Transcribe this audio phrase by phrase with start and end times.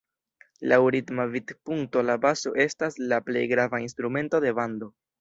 [0.71, 4.95] Laŭ ritma vidpunkto la baso estas la plej grava instrumento de bando.